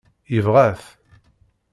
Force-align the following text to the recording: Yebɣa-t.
Yebɣa-t. 0.33 0.83